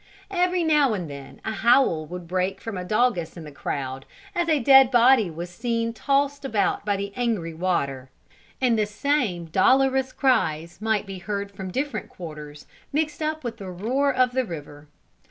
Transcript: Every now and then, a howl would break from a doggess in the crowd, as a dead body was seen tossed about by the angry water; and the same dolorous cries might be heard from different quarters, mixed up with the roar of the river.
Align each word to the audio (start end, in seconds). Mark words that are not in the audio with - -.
Every 0.31 0.63
now 0.63 0.95
and 0.95 1.07
then, 1.07 1.41
a 1.45 1.51
howl 1.51 2.07
would 2.07 2.27
break 2.27 2.59
from 2.59 2.75
a 2.75 2.83
doggess 2.83 3.37
in 3.37 3.43
the 3.43 3.51
crowd, 3.51 4.07
as 4.33 4.49
a 4.49 4.57
dead 4.59 4.89
body 4.89 5.29
was 5.29 5.51
seen 5.51 5.93
tossed 5.93 6.43
about 6.43 6.83
by 6.83 6.97
the 6.97 7.13
angry 7.15 7.53
water; 7.53 8.09
and 8.59 8.79
the 8.79 8.87
same 8.87 9.45
dolorous 9.45 10.11
cries 10.11 10.81
might 10.81 11.05
be 11.05 11.19
heard 11.19 11.51
from 11.51 11.69
different 11.69 12.09
quarters, 12.09 12.65
mixed 12.91 13.21
up 13.21 13.43
with 13.43 13.57
the 13.57 13.69
roar 13.69 14.11
of 14.11 14.31
the 14.31 14.43
river. 14.43 14.87